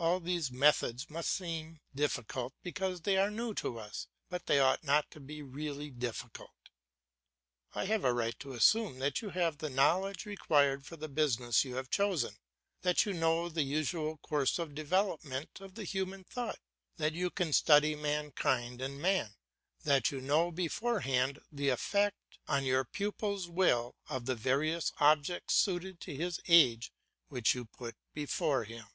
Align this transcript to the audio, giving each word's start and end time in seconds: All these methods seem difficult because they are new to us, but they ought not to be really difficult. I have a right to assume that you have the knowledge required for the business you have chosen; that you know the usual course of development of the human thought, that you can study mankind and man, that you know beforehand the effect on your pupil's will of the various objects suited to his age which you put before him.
All 0.00 0.20
these 0.20 0.52
methods 0.52 1.08
seem 1.26 1.80
difficult 1.92 2.54
because 2.62 3.00
they 3.00 3.18
are 3.18 3.32
new 3.32 3.52
to 3.54 3.80
us, 3.80 4.06
but 4.28 4.46
they 4.46 4.60
ought 4.60 4.84
not 4.84 5.10
to 5.10 5.18
be 5.18 5.42
really 5.42 5.90
difficult. 5.90 6.52
I 7.74 7.86
have 7.86 8.04
a 8.04 8.14
right 8.14 8.38
to 8.38 8.52
assume 8.52 9.00
that 9.00 9.20
you 9.22 9.30
have 9.30 9.58
the 9.58 9.68
knowledge 9.68 10.24
required 10.24 10.86
for 10.86 10.94
the 10.96 11.08
business 11.08 11.64
you 11.64 11.74
have 11.74 11.90
chosen; 11.90 12.36
that 12.82 13.06
you 13.06 13.12
know 13.12 13.48
the 13.48 13.64
usual 13.64 14.18
course 14.18 14.60
of 14.60 14.72
development 14.76 15.60
of 15.60 15.74
the 15.74 15.82
human 15.82 16.22
thought, 16.22 16.60
that 16.98 17.14
you 17.14 17.28
can 17.28 17.52
study 17.52 17.96
mankind 17.96 18.80
and 18.80 19.02
man, 19.02 19.34
that 19.82 20.12
you 20.12 20.20
know 20.20 20.52
beforehand 20.52 21.40
the 21.50 21.70
effect 21.70 22.38
on 22.46 22.64
your 22.64 22.84
pupil's 22.84 23.48
will 23.48 23.96
of 24.08 24.26
the 24.26 24.36
various 24.36 24.92
objects 25.00 25.54
suited 25.56 25.98
to 26.02 26.14
his 26.14 26.38
age 26.46 26.92
which 27.26 27.52
you 27.56 27.64
put 27.64 27.96
before 28.14 28.62
him. 28.62 28.86